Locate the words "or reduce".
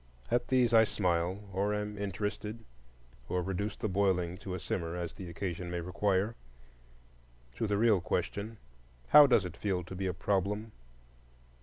3.29-3.75